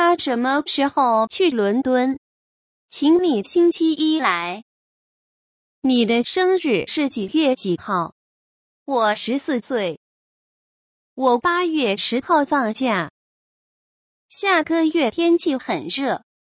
[0.00, 2.20] 他什么时候去伦敦？
[2.88, 4.62] 请你星期一来。
[5.80, 8.14] 你的生日是几月几号？
[8.84, 9.98] 我十四岁。
[11.14, 13.10] 我八月十号放假。
[14.28, 16.22] 下个月天气很热。